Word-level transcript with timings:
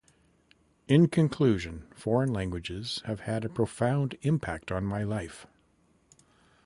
In 0.87 1.09
conclusion, 1.09 1.85
foreign 1.95 2.33
languages 2.33 3.03
have 3.05 3.19
had 3.19 3.45
a 3.45 3.49
profound 3.49 4.17
impact 4.23 4.71
on 4.71 4.83
my 4.83 5.03
life. 5.03 5.45